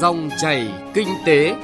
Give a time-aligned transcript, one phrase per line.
[0.00, 1.54] Dòng chảy kinh tế.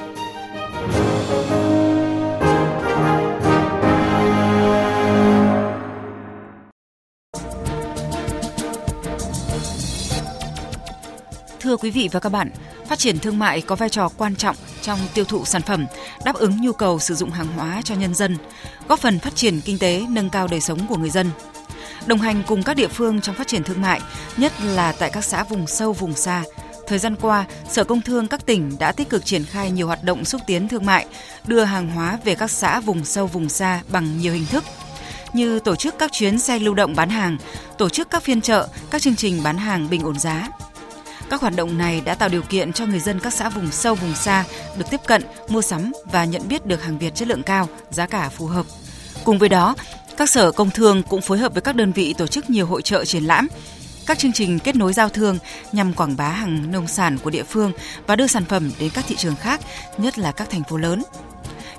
[11.59, 12.49] Thưa quý vị và các bạn,
[12.87, 15.85] phát triển thương mại có vai trò quan trọng trong tiêu thụ sản phẩm,
[16.25, 18.37] đáp ứng nhu cầu sử dụng hàng hóa cho nhân dân,
[18.87, 21.29] góp phần phát triển kinh tế, nâng cao đời sống của người dân.
[22.05, 24.01] Đồng hành cùng các địa phương trong phát triển thương mại,
[24.37, 26.43] nhất là tại các xã vùng sâu vùng xa,
[26.87, 30.03] Thời gian qua, Sở Công Thương các tỉnh đã tích cực triển khai nhiều hoạt
[30.03, 31.05] động xúc tiến thương mại,
[31.47, 34.63] đưa hàng hóa về các xã vùng sâu vùng xa bằng nhiều hình thức
[35.33, 37.37] như tổ chức các chuyến xe lưu động bán hàng,
[37.77, 40.47] tổ chức các phiên chợ, các chương trình bán hàng bình ổn giá.
[41.29, 43.95] Các hoạt động này đã tạo điều kiện cho người dân các xã vùng sâu
[43.95, 44.45] vùng xa
[44.77, 48.05] được tiếp cận, mua sắm và nhận biết được hàng Việt chất lượng cao, giá
[48.05, 48.65] cả phù hợp.
[49.23, 49.75] Cùng với đó,
[50.17, 52.81] các sở công thương cũng phối hợp với các đơn vị tổ chức nhiều hội
[52.81, 53.47] trợ triển lãm,
[54.05, 55.37] các chương trình kết nối giao thương
[55.71, 57.71] nhằm quảng bá hàng nông sản của địa phương
[58.07, 59.61] và đưa sản phẩm đến các thị trường khác,
[59.97, 61.03] nhất là các thành phố lớn.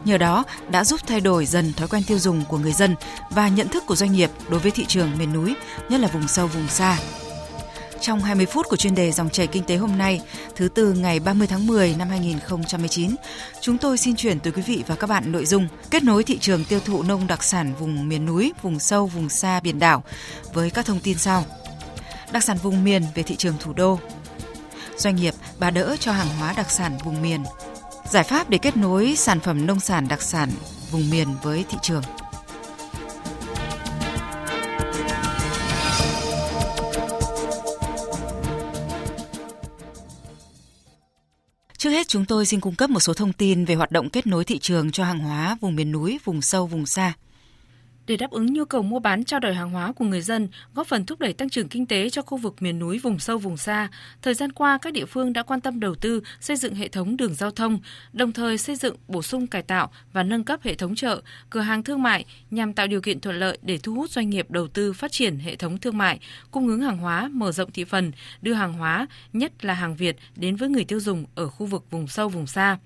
[0.05, 2.95] Nhờ đó đã giúp thay đổi dần thói quen tiêu dùng của người dân
[3.31, 5.55] và nhận thức của doanh nghiệp đối với thị trường miền núi,
[5.89, 6.99] nhất là vùng sâu vùng xa.
[8.01, 10.23] Trong 20 phút của chuyên đề Dòng chảy kinh tế hôm nay,
[10.57, 13.15] thứ tư ngày 30 tháng 10 năm 2019,
[13.61, 16.39] chúng tôi xin chuyển tới quý vị và các bạn nội dung kết nối thị
[16.39, 20.03] trường tiêu thụ nông đặc sản vùng miền núi, vùng sâu, vùng xa, biển đảo
[20.53, 21.45] với các thông tin sau
[22.33, 23.99] đặc sản vùng miền về thị trường thủ đô.
[24.97, 27.45] Doanh nghiệp bà đỡ cho hàng hóa đặc sản vùng miền.
[28.11, 30.51] Giải pháp để kết nối sản phẩm nông sản đặc sản
[30.91, 32.03] vùng miền với thị trường.
[41.79, 44.27] Trước hết chúng tôi xin cung cấp một số thông tin về hoạt động kết
[44.27, 47.13] nối thị trường cho hàng hóa vùng miền núi, vùng sâu, vùng xa
[48.07, 50.87] để đáp ứng nhu cầu mua bán trao đổi hàng hóa của người dân, góp
[50.87, 53.57] phần thúc đẩy tăng trưởng kinh tế cho khu vực miền núi vùng sâu vùng
[53.57, 53.89] xa.
[54.23, 57.17] Thời gian qua, các địa phương đã quan tâm đầu tư xây dựng hệ thống
[57.17, 57.79] đường giao thông,
[58.13, 61.61] đồng thời xây dựng, bổ sung cải tạo và nâng cấp hệ thống chợ, cửa
[61.61, 64.69] hàng thương mại nhằm tạo điều kiện thuận lợi để thu hút doanh nghiệp đầu
[64.69, 68.13] tư phát triển hệ thống thương mại, cung ứng hàng hóa, mở rộng thị phần,
[68.43, 71.85] đưa hàng hóa, nhất là hàng Việt đến với người tiêu dùng ở khu vực
[71.91, 72.79] vùng sâu vùng xa.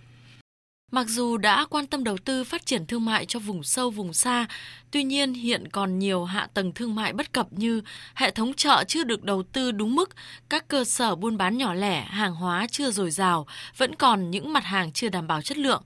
[0.90, 4.12] Mặc dù đã quan tâm đầu tư phát triển thương mại cho vùng sâu vùng
[4.12, 4.46] xa,
[4.90, 7.82] tuy nhiên hiện còn nhiều hạ tầng thương mại bất cập như
[8.14, 10.10] hệ thống chợ chưa được đầu tư đúng mức,
[10.48, 14.52] các cơ sở buôn bán nhỏ lẻ, hàng hóa chưa dồi dào, vẫn còn những
[14.52, 15.82] mặt hàng chưa đảm bảo chất lượng.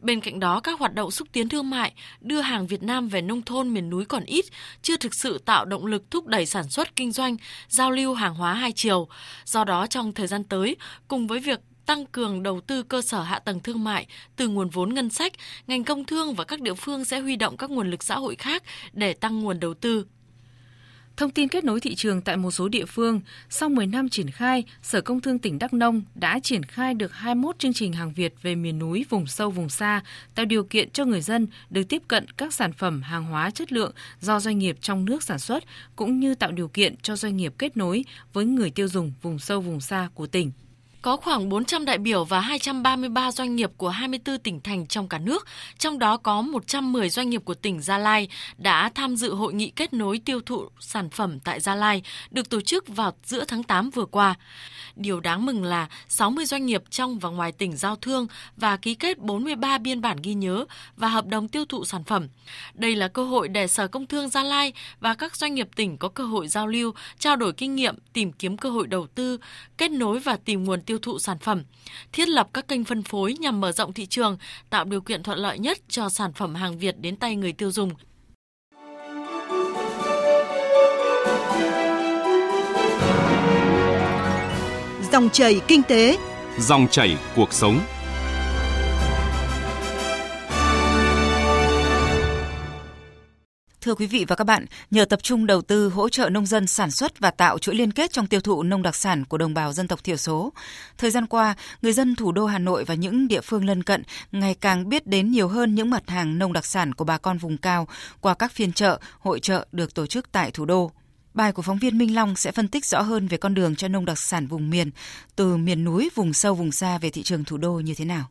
[0.00, 3.22] Bên cạnh đó, các hoạt động xúc tiến thương mại đưa hàng Việt Nam về
[3.22, 4.44] nông thôn miền núi còn ít,
[4.82, 7.36] chưa thực sự tạo động lực thúc đẩy sản xuất kinh doanh,
[7.68, 9.08] giao lưu hàng hóa hai chiều.
[9.44, 10.76] Do đó trong thời gian tới,
[11.08, 14.06] cùng với việc tăng cường đầu tư cơ sở hạ tầng thương mại
[14.36, 15.32] từ nguồn vốn ngân sách,
[15.66, 18.36] ngành công thương và các địa phương sẽ huy động các nguồn lực xã hội
[18.36, 18.62] khác
[18.92, 20.06] để tăng nguồn đầu tư.
[21.16, 24.30] Thông tin kết nối thị trường tại một số địa phương, sau 10 năm triển
[24.30, 28.12] khai, Sở Công Thương tỉnh Đắk Nông đã triển khai được 21 chương trình hàng
[28.12, 30.02] Việt về miền núi, vùng sâu, vùng xa,
[30.34, 33.72] tạo điều kiện cho người dân được tiếp cận các sản phẩm hàng hóa chất
[33.72, 35.64] lượng do doanh nghiệp trong nước sản xuất,
[35.96, 39.38] cũng như tạo điều kiện cho doanh nghiệp kết nối với người tiêu dùng vùng
[39.38, 40.50] sâu, vùng xa của tỉnh
[41.04, 45.18] có khoảng 400 đại biểu và 233 doanh nghiệp của 24 tỉnh thành trong cả
[45.18, 45.46] nước,
[45.78, 48.28] trong đó có 110 doanh nghiệp của tỉnh Gia Lai
[48.58, 52.50] đã tham dự hội nghị kết nối tiêu thụ sản phẩm tại Gia Lai được
[52.50, 54.34] tổ chức vào giữa tháng 8 vừa qua.
[54.96, 58.26] Điều đáng mừng là 60 doanh nghiệp trong và ngoài tỉnh giao thương
[58.56, 60.64] và ký kết 43 biên bản ghi nhớ
[60.96, 62.28] và hợp đồng tiêu thụ sản phẩm.
[62.74, 65.98] Đây là cơ hội để Sở Công Thương Gia Lai và các doanh nghiệp tỉnh
[65.98, 69.38] có cơ hội giao lưu, trao đổi kinh nghiệm, tìm kiếm cơ hội đầu tư,
[69.78, 71.62] kết nối và tìm nguồn tiêu thụ sản phẩm,
[72.12, 74.38] thiết lập các kênh phân phối nhằm mở rộng thị trường,
[74.70, 77.70] tạo điều kiện thuận lợi nhất cho sản phẩm hàng Việt đến tay người tiêu
[77.70, 77.90] dùng.
[85.12, 86.18] Dòng chảy kinh tế,
[86.58, 87.80] dòng chảy cuộc sống.
[93.84, 96.66] Thưa quý vị và các bạn, nhờ tập trung đầu tư hỗ trợ nông dân
[96.66, 99.54] sản xuất và tạo chuỗi liên kết trong tiêu thụ nông đặc sản của đồng
[99.54, 100.52] bào dân tộc thiểu số,
[100.98, 104.02] thời gian qua, người dân thủ đô Hà Nội và những địa phương lân cận
[104.32, 107.38] ngày càng biết đến nhiều hơn những mặt hàng nông đặc sản của bà con
[107.38, 107.88] vùng cao
[108.20, 110.90] qua các phiên chợ, hội chợ được tổ chức tại thủ đô.
[111.34, 113.88] Bài của phóng viên Minh Long sẽ phân tích rõ hơn về con đường cho
[113.88, 114.90] nông đặc sản vùng miền,
[115.36, 118.24] từ miền núi, vùng sâu, vùng xa về thị trường thủ đô như thế nào.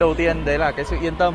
[0.00, 1.34] Đầu tiên đấy là cái sự yên tâm.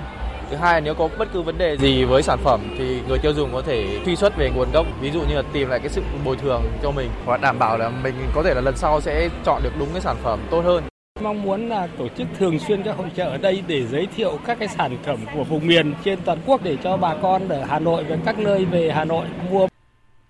[0.50, 3.33] Thứ hai nếu có bất cứ vấn đề gì với sản phẩm thì người tiêu
[3.33, 5.89] dùng có thể truy xuất về nguồn gốc, ví dụ như là tìm lại cái
[5.89, 9.01] sự bồi thường cho mình và đảm bảo là mình có thể là lần sau
[9.01, 10.83] sẽ chọn được đúng cái sản phẩm tốt hơn.
[11.21, 14.39] Mong muốn là tổ chức thường xuyên các hội trợ ở đây để giới thiệu
[14.45, 17.63] các cái sản phẩm của vùng miền trên toàn quốc để cho bà con ở
[17.63, 19.68] Hà Nội và các nơi về Hà Nội mua.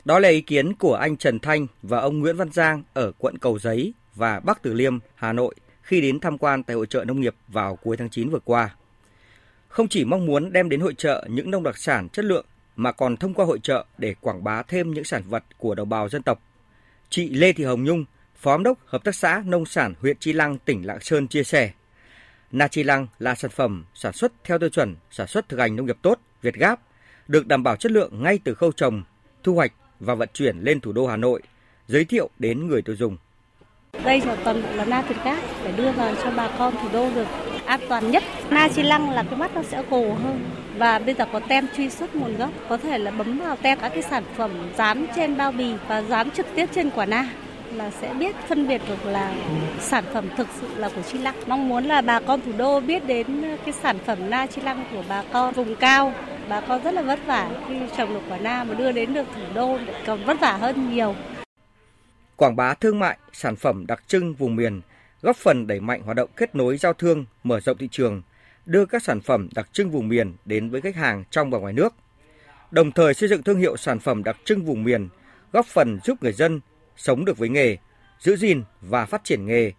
[0.06, 3.38] Đó là ý kiến của anh Trần Thanh và ông Nguyễn Văn Giang ở quận
[3.38, 7.04] Cầu Giấy và Bắc Từ Liêm, Hà Nội khi đến tham quan tại hội trợ
[7.04, 8.70] nông nghiệp vào cuối tháng 9 vừa qua.
[9.76, 12.46] Không chỉ mong muốn đem đến hội trợ những nông đặc sản chất lượng
[12.76, 15.90] mà còn thông qua hội trợ để quảng bá thêm những sản vật của đồng
[15.90, 16.42] bào dân tộc.
[17.10, 18.06] Chị Lê Thị Hồng Nhung,
[18.36, 21.44] Phó Giám đốc Hợp tác xã Nông sản huyện Chi Lăng, tỉnh Lạng Sơn chia
[21.44, 21.72] sẻ.
[22.52, 25.76] Na Chi Lăng là sản phẩm sản xuất theo tiêu chuẩn sản xuất thực hành
[25.76, 26.80] nông nghiệp tốt, Việt Gáp,
[27.28, 29.04] được đảm bảo chất lượng ngay từ khâu trồng,
[29.44, 31.42] thu hoạch và vận chuyển lên thủ đô Hà Nội,
[31.88, 33.18] giới thiệu đến người tiêu dùng.
[34.04, 36.90] Đây là toàn bộ là na Việt Gáp để đưa vào cho bà con thủ
[36.94, 37.28] đô được
[37.66, 38.24] an toàn nhất.
[38.50, 40.40] Na Chi Lăng là cái mắt nó sẽ gồ hơn
[40.78, 43.80] và bây giờ có tem truy xuất nguồn gốc, có thể là bấm vào tem
[43.80, 47.28] các cái sản phẩm dán trên bao bì và dán trực tiếp trên quả na
[47.74, 49.34] là sẽ biết phân biệt được là
[49.80, 51.36] sản phẩm thực sự là của Chi Lăng.
[51.48, 54.86] Mong muốn là bà con thủ đô biết đến cái sản phẩm na Chi Lăng
[54.92, 56.14] của bà con vùng cao.
[56.50, 59.28] Bà con rất là vất vả khi trồng được quả na mà đưa đến được
[59.36, 61.16] thủ đô còn vất vả hơn nhiều.
[62.36, 64.82] Quảng bá thương mại, sản phẩm đặc trưng vùng miền,
[65.26, 68.22] góp phần đẩy mạnh hoạt động kết nối giao thương, mở rộng thị trường,
[68.66, 71.74] đưa các sản phẩm đặc trưng vùng miền đến với khách hàng trong và ngoài
[71.74, 71.94] nước.
[72.72, 75.10] Đồng thời xây dựng thương hiệu sản phẩm đặc trưng vùng miền,
[75.52, 76.60] góp phần giúp người dân
[76.98, 77.78] sống được với nghề,
[78.20, 79.72] giữ gìn và phát triển nghề,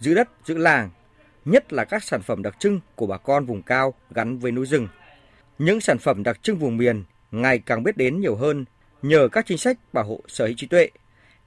[0.00, 0.90] giữ đất, giữ làng,
[1.44, 4.66] nhất là các sản phẩm đặc trưng của bà con vùng cao gắn với núi
[4.66, 4.88] rừng.
[5.58, 8.64] Những sản phẩm đặc trưng vùng miền ngày càng biết đến nhiều hơn
[9.02, 10.90] nhờ các chính sách bảo hộ sở hữu trí tuệ,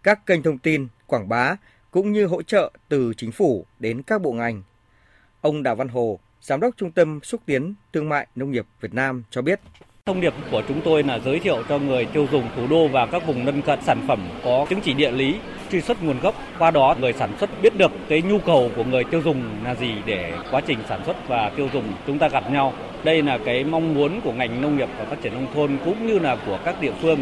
[0.03, 1.55] các kênh thông tin, quảng bá
[1.91, 4.63] cũng như hỗ trợ từ chính phủ đến các bộ ngành.
[5.41, 8.93] Ông Đào Văn Hồ, Giám đốc Trung tâm Xúc tiến Thương mại Nông nghiệp Việt
[8.93, 9.59] Nam cho biết.
[10.05, 13.05] Thông điệp của chúng tôi là giới thiệu cho người tiêu dùng thủ đô và
[13.05, 15.35] các vùng lân cận sản phẩm có chứng chỉ địa lý,
[15.71, 16.35] truy xuất nguồn gốc.
[16.59, 19.75] Qua đó người sản xuất biết được cái nhu cầu của người tiêu dùng là
[19.75, 22.73] gì để quá trình sản xuất và tiêu dùng chúng ta gặp nhau.
[23.03, 26.07] Đây là cái mong muốn của ngành nông nghiệp và phát triển nông thôn cũng
[26.07, 27.19] như là của các địa phương.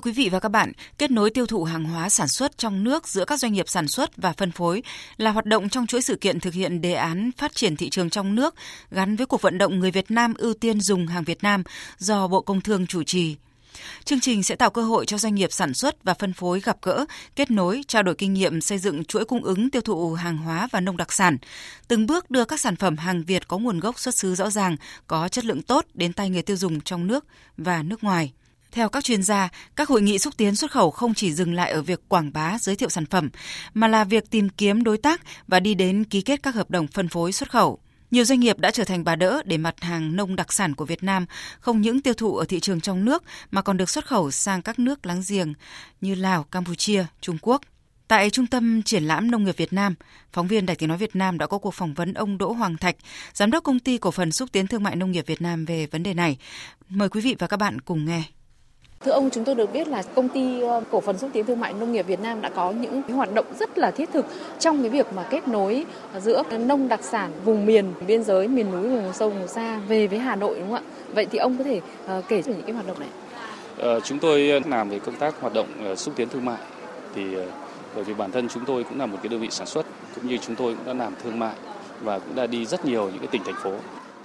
[0.00, 2.84] Thưa quý vị và các bạn, kết nối tiêu thụ hàng hóa sản xuất trong
[2.84, 4.82] nước giữa các doanh nghiệp sản xuất và phân phối
[5.16, 8.10] là hoạt động trong chuỗi sự kiện thực hiện đề án phát triển thị trường
[8.10, 8.54] trong nước
[8.90, 11.62] gắn với cuộc vận động người Việt Nam ưu tiên dùng hàng Việt Nam
[11.98, 13.36] do Bộ Công Thương chủ trì.
[14.04, 16.76] Chương trình sẽ tạo cơ hội cho doanh nghiệp sản xuất và phân phối gặp
[16.82, 17.04] gỡ,
[17.36, 20.68] kết nối, trao đổi kinh nghiệm xây dựng chuỗi cung ứng tiêu thụ hàng hóa
[20.72, 21.38] và nông đặc sản,
[21.88, 24.76] từng bước đưa các sản phẩm hàng Việt có nguồn gốc xuất xứ rõ ràng,
[25.06, 27.24] có chất lượng tốt đến tay người tiêu dùng trong nước
[27.56, 28.32] và nước ngoài.
[28.72, 31.70] Theo các chuyên gia, các hội nghị xúc tiến xuất khẩu không chỉ dừng lại
[31.70, 33.30] ở việc quảng bá giới thiệu sản phẩm,
[33.74, 36.86] mà là việc tìm kiếm đối tác và đi đến ký kết các hợp đồng
[36.86, 37.78] phân phối xuất khẩu.
[38.10, 40.84] Nhiều doanh nghiệp đã trở thành bà đỡ để mặt hàng nông đặc sản của
[40.84, 41.26] Việt Nam
[41.60, 44.62] không những tiêu thụ ở thị trường trong nước mà còn được xuất khẩu sang
[44.62, 45.52] các nước láng giềng
[46.00, 47.62] như Lào, Campuchia, Trung Quốc.
[48.08, 49.94] Tại Trung tâm Triển lãm Nông nghiệp Việt Nam,
[50.32, 52.76] phóng viên Đài Tiếng Nói Việt Nam đã có cuộc phỏng vấn ông Đỗ Hoàng
[52.76, 52.96] Thạch,
[53.34, 55.86] Giám đốc Công ty Cổ phần Xúc tiến Thương mại Nông nghiệp Việt Nam về
[55.86, 56.38] vấn đề này.
[56.88, 58.22] Mời quý vị và các bạn cùng nghe.
[59.04, 61.60] Thưa ông, chúng tôi được biết là công ty ờ, cổ phần xúc tiến thương
[61.60, 64.26] mại nông nghiệp Việt Nam đã có những hoạt động rất là thiết thực
[64.58, 65.84] trong cái việc mà kết nối
[66.20, 70.06] giữa nông đặc sản vùng miền, biên giới, miền núi, vùng sâu, vùng xa về
[70.06, 70.82] với Hà Nội đúng không ạ?
[71.14, 73.08] Vậy thì ông có thể ờ, kể về những cái hoạt động này?
[73.78, 76.58] Ờ, chúng tôi làm về công tác hoạt động xúc tiến thương mại
[77.14, 77.24] thì
[77.94, 80.28] bởi vì bản thân chúng tôi cũng là một cái đơn vị sản xuất cũng
[80.28, 81.54] như chúng tôi cũng đã làm thương mại
[82.00, 83.72] và cũng đã đi rất nhiều những cái tỉnh thành phố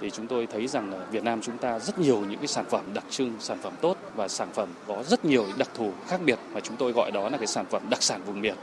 [0.00, 2.64] thì chúng tôi thấy rằng là Việt Nam chúng ta rất nhiều những cái sản
[2.70, 6.20] phẩm đặc trưng, sản phẩm tốt và sản phẩm có rất nhiều đặc thù khác
[6.24, 8.54] biệt mà chúng tôi gọi đó là cái sản phẩm đặc sản vùng miền.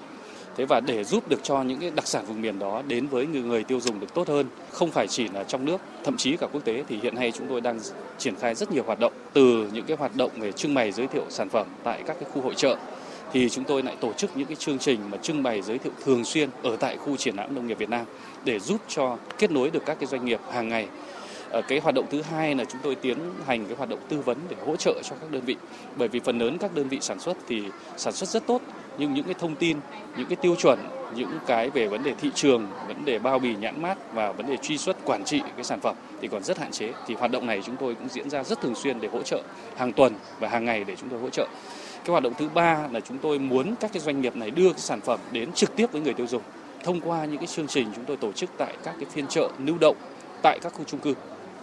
[0.58, 3.26] Thế và để giúp được cho những cái đặc sản vùng miền đó đến với
[3.28, 6.38] người, người tiêu dùng được tốt hơn, không phải chỉ là trong nước, thậm chí
[6.38, 7.80] cả quốc tế thì hiện nay chúng tôi đang
[8.18, 11.08] triển khai rất nhiều hoạt động từ những cái hoạt động về trưng bày giới
[11.08, 12.78] thiệu sản phẩm tại các cái khu hội trợ
[13.34, 15.94] thì chúng tôi lại tổ chức những cái chương trình mà trưng bày giới thiệu
[16.06, 18.06] thường xuyên ở tại khu triển lãm nông nghiệp Việt Nam
[18.46, 20.88] để giúp cho kết nối được các cái doanh nghiệp hàng ngày
[21.54, 24.22] Ờ, cái hoạt động thứ hai là chúng tôi tiến hành cái hoạt động tư
[24.26, 25.56] vấn để hỗ trợ cho các đơn vị.
[25.96, 27.64] Bởi vì phần lớn các đơn vị sản xuất thì
[27.98, 28.62] sản xuất rất tốt,
[28.98, 29.78] nhưng những cái thông tin,
[30.18, 30.80] những cái tiêu chuẩn,
[31.16, 34.48] những cái về vấn đề thị trường, vấn đề bao bì nhãn mát và vấn
[34.48, 36.92] đề truy xuất, quản trị cái sản phẩm thì còn rất hạn chế.
[37.08, 39.42] Thì hoạt động này chúng tôi cũng diễn ra rất thường xuyên để hỗ trợ
[39.78, 41.48] hàng tuần và hàng ngày để chúng tôi hỗ trợ.
[42.06, 44.70] Cái hoạt động thứ ba là chúng tôi muốn các cái doanh nghiệp này đưa
[44.70, 46.42] cái sản phẩm đến trực tiếp với người tiêu dùng
[46.84, 49.50] thông qua những cái chương trình chúng tôi tổ chức tại các cái phiên chợ
[49.66, 49.98] lưu động
[50.44, 51.14] tại các khu trung cư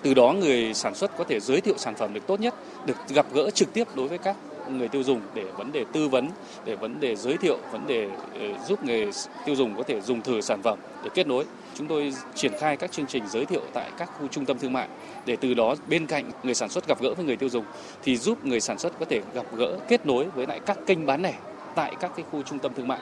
[0.02, 2.54] từ đó người sản xuất có thể giới thiệu sản phẩm được tốt nhất,
[2.86, 4.36] được gặp gỡ trực tiếp đối với các
[4.68, 6.28] người tiêu dùng để vấn đề tư vấn,
[6.64, 9.10] để vấn đề giới thiệu, vấn đề ờ, giúp người
[9.44, 11.44] tiêu dùng có thể dùng thử sản phẩm để kết nối.
[11.74, 14.72] Chúng tôi triển khai các chương trình giới thiệu tại các khu trung tâm thương
[14.72, 14.88] mại
[15.26, 17.64] để từ đó bên cạnh người sản xuất gặp gỡ với người tiêu dùng
[18.02, 21.06] thì giúp người sản xuất có thể gặp gỡ kết nối với lại các kênh
[21.06, 21.34] bán lẻ
[21.74, 23.00] tại các cái khu trung tâm thương mại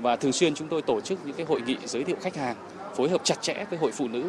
[0.00, 2.56] và thường xuyên chúng tôi tổ chức những cái hội nghị giới thiệu khách hàng,
[2.96, 4.24] phối hợp chặt chẽ với hội phụ nữ,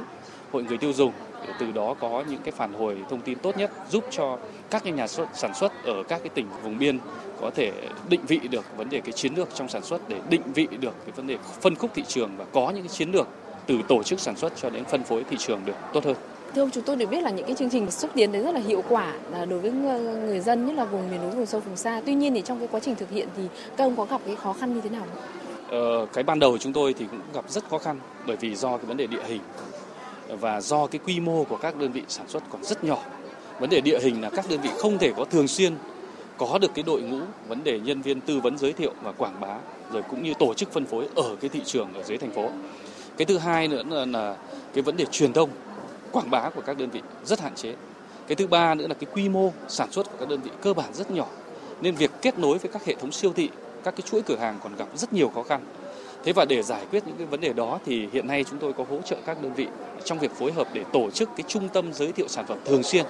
[0.53, 1.11] hội người tiêu dùng
[1.47, 4.37] để từ đó có những cái phản hồi thông tin tốt nhất giúp cho
[4.69, 6.99] các cái nhà sản xuất ở các cái tỉnh vùng biên
[7.41, 7.71] có thể
[8.09, 10.93] định vị được vấn đề cái chiến lược trong sản xuất để định vị được
[11.05, 13.27] cái vấn đề phân khúc thị trường và có những cái chiến lược
[13.65, 16.15] từ tổ chức sản xuất cho đến phân phối thị trường được tốt hơn.
[16.55, 18.51] Thưa ông, chúng tôi được biết là những cái chương trình xúc tiến đấy rất
[18.51, 19.13] là hiệu quả
[19.49, 22.01] đối với người dân nhất là vùng miền núi, vùng sâu, vùng xa.
[22.05, 23.43] Tuy nhiên thì trong cái quá trình thực hiện thì
[23.77, 25.23] các ông có gặp cái khó khăn như thế nào không?
[25.69, 28.77] Ờ, cái ban đầu chúng tôi thì cũng gặp rất khó khăn bởi vì do
[28.77, 29.41] cái vấn đề địa hình
[30.27, 32.99] và do cái quy mô của các đơn vị sản xuất còn rất nhỏ.
[33.59, 35.73] Vấn đề địa hình là các đơn vị không thể có thường xuyên
[36.37, 39.39] có được cái đội ngũ vấn đề nhân viên tư vấn giới thiệu và quảng
[39.39, 39.57] bá
[39.91, 42.49] rồi cũng như tổ chức phân phối ở cái thị trường ở dưới thành phố.
[43.17, 44.35] Cái thứ hai nữa là, là
[44.73, 45.49] cái vấn đề truyền thông
[46.11, 47.75] quảng bá của các đơn vị rất hạn chế.
[48.27, 50.73] Cái thứ ba nữa là cái quy mô sản xuất của các đơn vị cơ
[50.73, 51.27] bản rất nhỏ
[51.81, 53.49] nên việc kết nối với các hệ thống siêu thị,
[53.83, 55.61] các cái chuỗi cửa hàng còn gặp rất nhiều khó khăn.
[56.23, 58.73] Thế và để giải quyết những cái vấn đề đó thì hiện nay chúng tôi
[58.73, 59.67] có hỗ trợ các đơn vị
[60.03, 62.83] trong việc phối hợp để tổ chức cái trung tâm giới thiệu sản phẩm thường
[62.83, 63.05] xuyên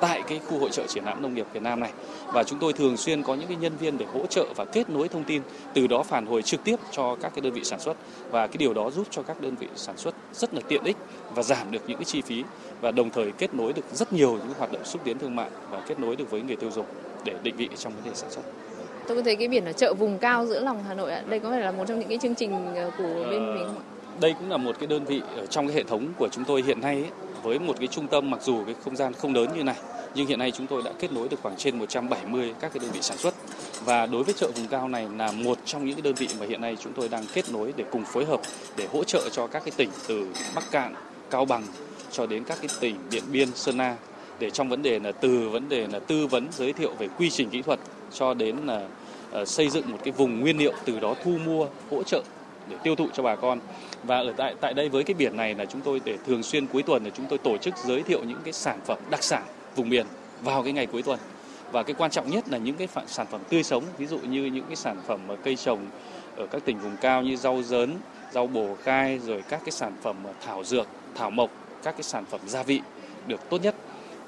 [0.00, 1.92] tại cái khu hội trợ triển lãm nông nghiệp Việt Nam này
[2.26, 4.90] và chúng tôi thường xuyên có những cái nhân viên để hỗ trợ và kết
[4.90, 5.42] nối thông tin,
[5.74, 7.96] từ đó phản hồi trực tiếp cho các cái đơn vị sản xuất
[8.30, 10.96] và cái điều đó giúp cho các đơn vị sản xuất rất là tiện ích
[11.34, 12.44] và giảm được những cái chi phí
[12.80, 15.50] và đồng thời kết nối được rất nhiều những hoạt động xúc tiến thương mại
[15.70, 16.86] và kết nối được với người tiêu dùng
[17.24, 18.42] để định vị trong vấn đề sản xuất.
[19.08, 21.22] Tôi có thấy cái biển ở chợ vùng cao giữa lòng Hà Nội ạ.
[21.28, 23.76] Đây có phải là một trong những cái chương trình ờ, của bên mình không
[23.78, 23.84] ạ?
[24.20, 26.62] Đây cũng là một cái đơn vị ở trong cái hệ thống của chúng tôi
[26.62, 27.10] hiện nay ấy,
[27.42, 29.76] với một cái trung tâm mặc dù cái không gian không lớn như này
[30.14, 32.90] nhưng hiện nay chúng tôi đã kết nối được khoảng trên 170 các cái đơn
[32.90, 33.34] vị sản xuất
[33.84, 36.46] và đối với chợ vùng cao này là một trong những cái đơn vị mà
[36.46, 38.40] hiện nay chúng tôi đang kết nối để cùng phối hợp
[38.76, 40.94] để hỗ trợ cho các cái tỉnh từ Bắc Cạn,
[41.30, 41.62] Cao Bằng
[42.10, 43.96] cho đến các cái tỉnh Điện Biên, Sơn La
[44.38, 47.30] để trong vấn đề là từ vấn đề là tư vấn, giới thiệu về quy
[47.30, 47.80] trình kỹ thuật
[48.12, 48.88] cho đến là
[49.30, 52.22] ờ, xây dựng một cái vùng nguyên liệu, từ đó thu mua, hỗ trợ
[52.68, 53.60] để tiêu thụ cho bà con.
[54.02, 56.66] Và ở tại tại đây với cái biển này là chúng tôi để thường xuyên
[56.66, 59.42] cuối tuần là chúng tôi tổ chức giới thiệu những cái sản phẩm đặc sản
[59.76, 60.06] vùng miền
[60.42, 61.18] vào cái ngày cuối tuần.
[61.72, 64.44] Và cái quan trọng nhất là những cái sản phẩm tươi sống, ví dụ như
[64.44, 65.78] những cái sản phẩm cây trồng
[66.36, 67.94] ở các tỉnh vùng cao như rau dớn
[68.32, 70.16] rau bồ khai rồi các cái sản phẩm
[70.46, 71.50] thảo dược, thảo mộc,
[71.82, 72.80] các cái sản phẩm gia vị
[73.26, 73.74] được tốt nhất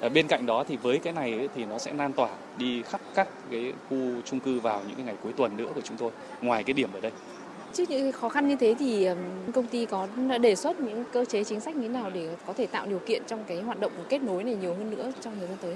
[0.09, 3.01] bên cạnh đó thì với cái này ấy, thì nó sẽ lan tỏa đi khắp
[3.15, 6.11] các cái khu chung cư vào những cái ngày cuối tuần nữa của chúng tôi
[6.41, 7.11] ngoài cái điểm ở đây
[7.73, 9.07] Trước những khó khăn như thế thì
[9.53, 10.07] công ty có
[10.41, 12.99] đề xuất những cơ chế chính sách như thế nào để có thể tạo điều
[12.99, 15.75] kiện trong cái hoạt động kết nối này nhiều hơn nữa trong thời gian tới?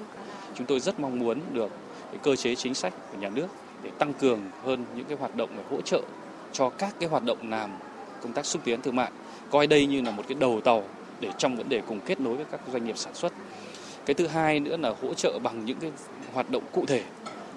[0.55, 1.71] Chúng tôi rất mong muốn được
[2.11, 3.47] cái cơ chế chính sách của nhà nước
[3.83, 6.01] để tăng cường hơn những cái hoạt động để hỗ trợ
[6.51, 7.69] cho các cái hoạt động làm
[8.21, 9.11] công tác xúc tiến thương mại
[9.51, 10.83] coi đây như là một cái đầu tàu
[11.19, 13.33] để trong vấn đề cùng kết nối với các doanh nghiệp sản xuất
[14.05, 15.91] cái thứ hai nữa là hỗ trợ bằng những cái
[16.33, 17.03] hoạt động cụ thể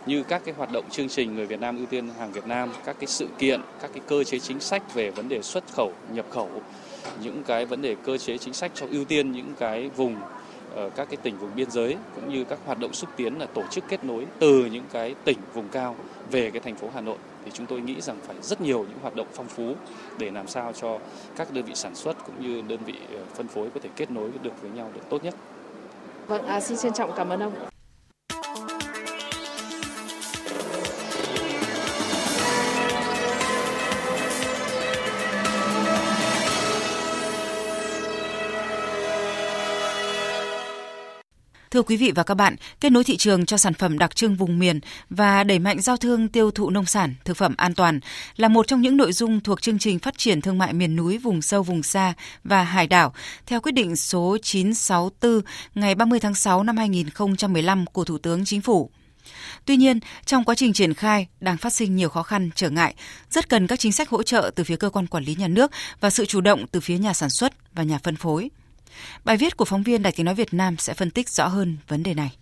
[0.07, 2.73] như các cái hoạt động chương trình người Việt Nam ưu tiên hàng Việt Nam,
[2.85, 5.93] các cái sự kiện, các cái cơ chế chính sách về vấn đề xuất khẩu,
[6.13, 6.51] nhập khẩu,
[7.23, 10.17] những cái vấn đề cơ chế chính sách cho ưu tiên những cái vùng
[10.75, 13.47] ở các cái tỉnh vùng biên giới cũng như các hoạt động xúc tiến là
[13.47, 15.97] tổ chức kết nối từ những cái tỉnh vùng cao
[16.31, 18.99] về cái thành phố Hà Nội thì chúng tôi nghĩ rằng phải rất nhiều những
[19.03, 19.75] hoạt động phong phú
[20.19, 20.99] để làm sao cho
[21.37, 24.11] các đơn vị sản xuất cũng như đơn vị ờ, phân phối có thể kết
[24.11, 25.35] nối được với nhau được tốt nhất.
[26.29, 27.78] Vâng, à, xin trân trọng cảm ơn ông.
[41.79, 44.37] Thưa quý vị và các bạn, kết nối thị trường cho sản phẩm đặc trưng
[44.37, 44.81] vùng miền
[45.11, 48.01] và đẩy mạnh giao thương tiêu thụ nông sản, thực phẩm an toàn
[48.37, 51.19] là một trong những nội dung thuộc chương trình phát triển thương mại miền núi,
[51.19, 52.13] vùng sâu, vùng xa
[52.45, 53.15] và hải đảo
[53.47, 55.41] theo quyết định số 964
[55.75, 58.91] ngày 30 tháng 6 năm 2015 của Thủ tướng Chính phủ.
[59.65, 62.95] Tuy nhiên, trong quá trình triển khai đang phát sinh nhiều khó khăn, trở ngại,
[63.31, 65.71] rất cần các chính sách hỗ trợ từ phía cơ quan quản lý nhà nước
[66.01, 68.51] và sự chủ động từ phía nhà sản xuất và nhà phân phối.
[69.25, 71.77] Bài viết của phóng viên Đài Tiếng Nói Việt Nam sẽ phân tích rõ hơn
[71.89, 72.33] vấn đề này.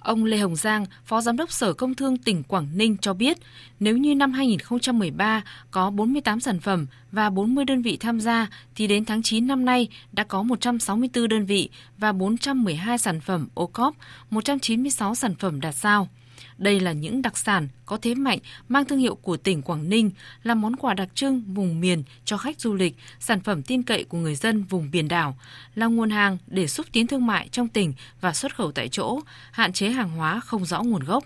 [0.00, 3.38] Ông Lê Hồng Giang, Phó Giám đốc Sở Công Thương tỉnh Quảng Ninh cho biết,
[3.80, 8.86] nếu như năm 2013 có 48 sản phẩm và 40 đơn vị tham gia, thì
[8.86, 13.66] đến tháng 9 năm nay đã có 164 đơn vị và 412 sản phẩm ô
[13.66, 13.94] cóp,
[14.30, 16.08] 196 sản phẩm đạt sao.
[16.58, 18.38] Đây là những đặc sản có thế mạnh
[18.68, 20.10] mang thương hiệu của tỉnh Quảng Ninh,
[20.42, 24.04] là món quà đặc trưng vùng miền cho khách du lịch, sản phẩm tin cậy
[24.04, 25.36] của người dân vùng biển đảo,
[25.74, 29.20] là nguồn hàng để xúc tiến thương mại trong tỉnh và xuất khẩu tại chỗ,
[29.50, 31.24] hạn chế hàng hóa không rõ nguồn gốc.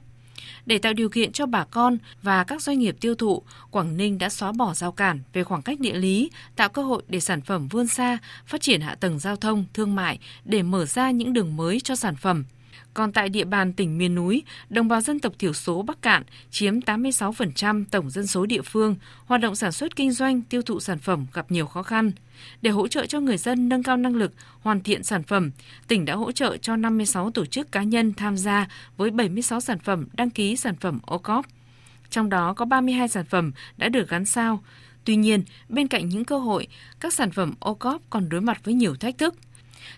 [0.67, 4.19] Để tạo điều kiện cho bà con và các doanh nghiệp tiêu thụ, Quảng Ninh
[4.19, 7.41] đã xóa bỏ giao cản về khoảng cách địa lý, tạo cơ hội để sản
[7.41, 11.33] phẩm vươn xa, phát triển hạ tầng giao thông, thương mại để mở ra những
[11.33, 12.45] đường mới cho sản phẩm–
[12.95, 16.23] còn tại địa bàn tỉnh miền núi, đồng bào dân tộc thiểu số Bắc Cạn
[16.51, 18.97] chiếm 86% tổng dân số địa phương,
[19.27, 22.13] hoạt động sản xuất kinh doanh, tiêu thụ sản phẩm gặp nhiều khó khăn.
[22.63, 25.51] Để hỗ trợ cho người dân nâng cao năng lực, hoàn thiện sản phẩm,
[25.89, 29.79] tỉnh đã hỗ trợ cho 56 tổ chức cá nhân tham gia với 76 sản
[29.79, 31.47] phẩm đăng ký sản phẩm OCOP.
[32.11, 34.63] Trong đó có 32 sản phẩm đã được gắn sao.
[35.05, 36.67] Tuy nhiên, bên cạnh những cơ hội,
[37.01, 39.35] các sản phẩm OCOP còn đối mặt với nhiều thách thức–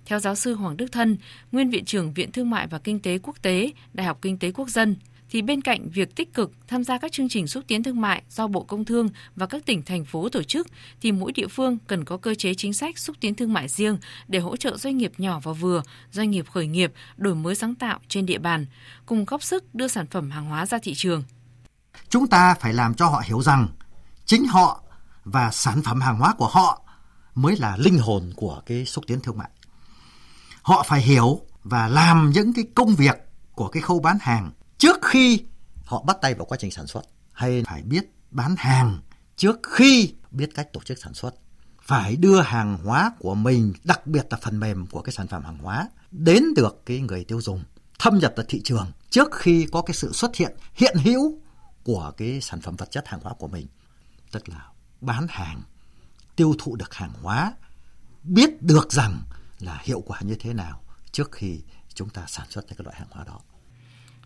[0.07, 1.17] theo giáo sư Hoàng Đức Thân,
[1.53, 4.53] nguyên viện trưởng Viện Thương mại và Kinh tế Quốc tế, Đại học Kinh tế
[4.53, 4.97] Quốc dân,
[5.31, 8.23] thì bên cạnh việc tích cực tham gia các chương trình xúc tiến thương mại
[8.31, 10.67] do Bộ Công Thương và các tỉnh thành phố tổ chức
[11.01, 13.99] thì mỗi địa phương cần có cơ chế chính sách xúc tiến thương mại riêng
[14.29, 17.75] để hỗ trợ doanh nghiệp nhỏ và vừa, doanh nghiệp khởi nghiệp đổi mới sáng
[17.75, 18.67] tạo trên địa bàn,
[19.07, 21.23] cùng góp sức đưa sản phẩm hàng hóa ra thị trường.
[22.09, 23.69] Chúng ta phải làm cho họ hiểu rằng
[24.25, 24.83] chính họ
[25.25, 26.83] và sản phẩm hàng hóa của họ
[27.35, 29.51] mới là linh hồn của cái xúc tiến thương mại
[30.65, 33.17] họ phải hiểu và làm những cái công việc
[33.53, 35.41] của cái khâu bán hàng trước khi
[35.85, 37.03] họ bắt tay vào quá trình sản xuất.
[37.33, 39.01] Hay phải biết bán hàng
[39.37, 41.35] trước khi biết cách tổ chức sản xuất.
[41.83, 45.45] Phải đưa hàng hóa của mình, đặc biệt là phần mềm của cái sản phẩm
[45.45, 47.65] hàng hóa, đến được cái người tiêu dùng,
[47.99, 51.39] thâm nhập vào thị trường trước khi có cái sự xuất hiện hiện hữu
[51.85, 53.67] của cái sản phẩm vật chất hàng hóa của mình.
[54.33, 54.69] Tức là
[55.01, 55.63] bán hàng,
[56.37, 57.55] tiêu thụ được hàng hóa,
[58.23, 59.23] biết được rằng
[59.65, 60.81] là hiệu quả như thế nào
[61.13, 61.61] trước khi
[61.95, 63.41] chúng ta sản xuất những cái loại hàng hóa đó.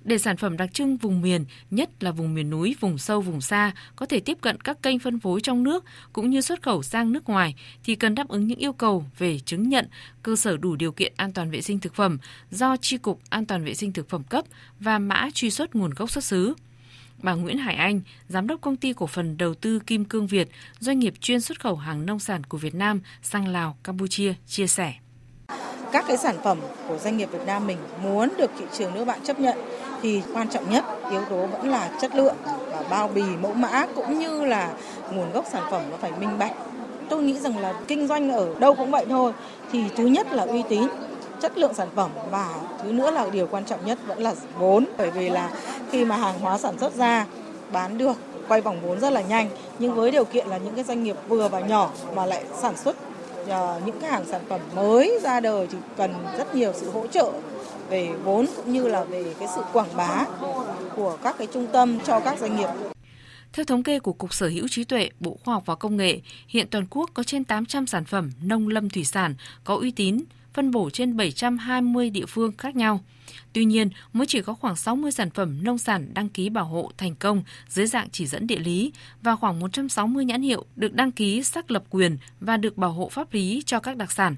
[0.04, 3.40] Để sản phẩm đặc trưng vùng miền, nhất là vùng miền núi, vùng sâu, vùng
[3.40, 6.82] xa, có thể tiếp cận các kênh phân phối trong nước cũng như xuất khẩu
[6.82, 7.54] sang nước ngoài,
[7.84, 9.88] thì cần đáp ứng những yêu cầu về chứng nhận
[10.22, 12.18] cơ sở đủ điều kiện an toàn vệ sinh thực phẩm
[12.50, 14.44] do Tri Cục An toàn vệ sinh thực phẩm cấp
[14.80, 16.54] và mã truy xuất nguồn gốc xuất xứ.
[17.22, 20.48] Bà Nguyễn Hải Anh, Giám đốc Công ty Cổ phần Đầu tư Kim Cương Việt,
[20.78, 24.66] doanh nghiệp chuyên xuất khẩu hàng nông sản của Việt Nam sang Lào, Campuchia, chia
[24.66, 24.94] sẻ
[25.92, 29.04] các cái sản phẩm của doanh nghiệp Việt Nam mình muốn được thị trường nước
[29.04, 29.58] bạn chấp nhận
[30.02, 33.86] thì quan trọng nhất, yếu tố vẫn là chất lượng và bao bì, mẫu mã
[33.94, 34.70] cũng như là
[35.12, 36.52] nguồn gốc sản phẩm nó phải minh bạch.
[37.08, 39.32] Tôi nghĩ rằng là kinh doanh ở đâu cũng vậy thôi,
[39.72, 40.88] thì thứ nhất là uy tín,
[41.40, 44.84] chất lượng sản phẩm và thứ nữa là điều quan trọng nhất vẫn là vốn.
[44.98, 45.50] Bởi vì là
[45.90, 47.26] khi mà hàng hóa sản xuất ra,
[47.72, 48.16] bán được,
[48.48, 51.16] quay vòng vốn rất là nhanh, nhưng với điều kiện là những cái doanh nghiệp
[51.28, 52.96] vừa và nhỏ mà lại sản xuất
[53.86, 57.32] những cái hàng sản phẩm mới ra đời thì cần rất nhiều sự hỗ trợ
[57.90, 60.26] về vốn cũng như là về cái sự quảng bá
[60.96, 62.68] của các cái trung tâm cho các doanh nghiệp.
[63.52, 66.20] Theo thống kê của Cục Sở hữu trí tuệ, Bộ Khoa học và Công nghệ,
[66.48, 70.18] hiện toàn quốc có trên 800 sản phẩm nông lâm thủy sản có uy tín,
[70.54, 73.00] phân bổ trên 720 địa phương khác nhau.
[73.52, 76.90] Tuy nhiên, mới chỉ có khoảng 60 sản phẩm nông sản đăng ký bảo hộ
[76.98, 81.12] thành công dưới dạng chỉ dẫn địa lý và khoảng 160 nhãn hiệu được đăng
[81.12, 84.36] ký xác lập quyền và được bảo hộ pháp lý cho các đặc sản.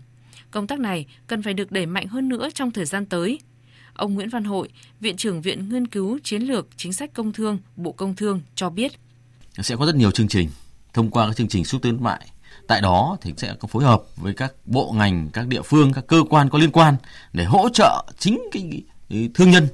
[0.51, 3.39] Công tác này cần phải được đẩy mạnh hơn nữa trong thời gian tới.
[3.95, 4.69] Ông Nguyễn Văn Hội,
[5.01, 8.71] Viện trưởng Viện Nghiên cứu Chiến lược Chính sách Công Thương, Bộ Công Thương cho
[8.71, 8.93] biết.
[9.59, 10.49] Sẽ có rất nhiều chương trình
[10.93, 12.27] thông qua các chương trình xúc tiến thương mại
[12.67, 16.07] tại đó thì sẽ có phối hợp với các bộ ngành các địa phương các
[16.07, 16.97] cơ quan có liên quan
[17.33, 18.83] để hỗ trợ chính cái
[19.35, 19.69] thương nhân,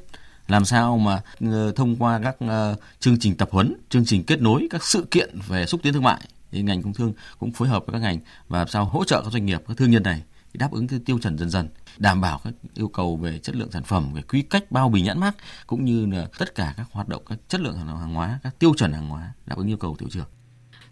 [0.49, 4.41] làm sao mà ờ, thông qua các ờ, chương trình tập huấn, chương trình kết
[4.41, 6.21] nối các sự kiện về xúc tiến thương mại
[6.51, 8.19] thì ngành công thương cũng phối hợp với các ngành
[8.49, 10.23] và làm sao hỗ trợ các doanh nghiệp, các thương nhân này
[10.55, 11.69] đáp ứng cái tiêu chuẩn dần dần,
[11.99, 15.03] đảm bảo các yêu cầu về chất lượng sản phẩm, về quy cách bao bì
[15.03, 18.39] nhãn mác, cũng như là tất cả các hoạt động, các chất lượng hàng hóa,
[18.43, 20.27] các tiêu chuẩn hàng hóa đáp ứng yêu cầu thị trường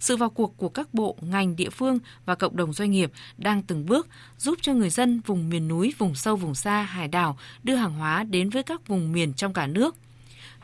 [0.04, 3.62] sự vào cuộc của các bộ, ngành, địa phương và cộng đồng doanh nghiệp đang
[3.62, 7.38] từng bước giúp cho người dân vùng miền núi, vùng sâu, vùng xa, hải đảo
[7.62, 9.96] đưa hàng hóa đến với các vùng miền trong cả nước.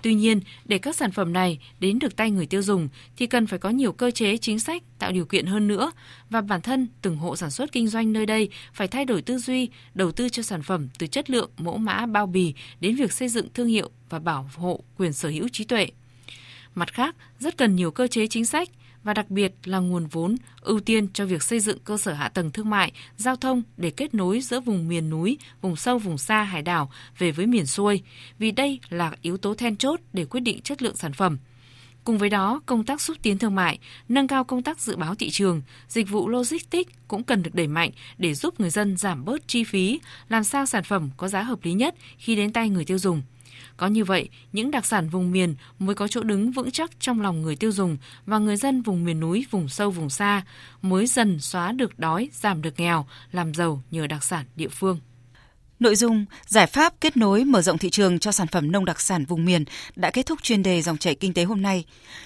[0.03, 3.47] Tuy nhiên, để các sản phẩm này đến được tay người tiêu dùng thì cần
[3.47, 5.93] phải có nhiều cơ chế chính sách tạo điều kiện hơn nữa
[6.31, 9.39] và bản thân từng hộ sản xuất kinh doanh nơi đây phải thay đổi tư
[9.39, 13.13] duy, đầu tư cho sản phẩm từ chất lượng, mẫu mã, bao bì đến việc
[13.13, 15.89] xây dựng thương hiệu và bảo hộ quyền sở hữu trí tuệ.
[16.75, 18.69] Mặt khác, rất cần nhiều cơ chế chính sách
[19.05, 22.29] và đặc biệt là nguồn vốn ưu tiên cho việc xây dựng cơ sở hạ
[22.29, 26.19] tầng thương mại, giao thông để kết nối giữa vùng miền núi, vùng sâu, vùng
[26.19, 28.03] xa, hải đảo về với miền xuôi,
[28.39, 31.39] vì đây là yếu tố then chốt để quyết định chất lượng sản phẩm.
[32.05, 35.15] Cùng với đó, công tác xúc tiến thương mại, nâng cao công tác dự báo
[35.15, 39.25] thị trường, dịch vụ logistics cũng cần được đẩy mạnh để giúp người dân giảm
[39.25, 42.69] bớt chi phí, làm sao sản phẩm có giá hợp lý nhất khi đến tay
[42.69, 43.23] người tiêu dùng.
[43.81, 47.21] Có như vậy, những đặc sản vùng miền mới có chỗ đứng vững chắc trong
[47.21, 50.43] lòng người tiêu dùng và người dân vùng miền núi, vùng sâu, vùng xa
[50.83, 54.99] mới dần xóa được đói, giảm được nghèo, làm giàu nhờ đặc sản địa phương.
[55.79, 59.01] Nội dung giải pháp kết nối mở rộng thị trường cho sản phẩm nông đặc
[59.01, 59.65] sản vùng miền
[59.97, 61.85] đã kết thúc chuyên đề dòng chảy kinh tế hôm nay.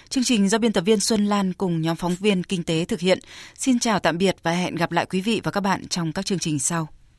[0.09, 3.01] Chương trình do biên tập viên Xuân Lan cùng nhóm phóng viên kinh tế thực
[3.01, 3.19] hiện.
[3.55, 6.27] Xin chào tạm biệt và hẹn gặp lại quý vị và các bạn trong các
[6.27, 6.89] chương trình sau.